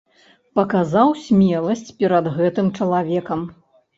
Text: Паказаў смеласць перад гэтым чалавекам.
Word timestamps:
Паказаў 0.59 1.11
смеласць 1.25 1.85
перад 1.99 2.31
гэтым 2.39 2.71
чалавекам. 2.81 3.39